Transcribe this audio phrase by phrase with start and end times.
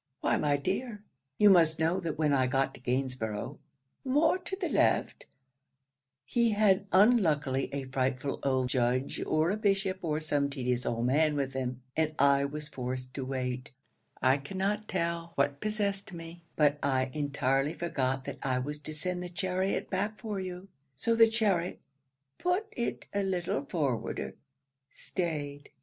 [0.21, 1.03] 'Why, my dear,
[1.37, 3.59] you must know that when I got to Gainsborough's
[4.03, 5.27] [more to the left]
[6.25, 11.35] he had unluckily a frightful old judge, or a bishop, or some tedious old man
[11.35, 13.73] with him, and I was forced to wait:
[14.23, 19.21] I cannot tell what possessed me, but I entirely forgot that I was to send
[19.21, 20.67] the chariot back for you.
[20.95, 21.79] So the chariot
[22.39, 24.33] [put it a little forwarder]
[24.89, 25.69] staid.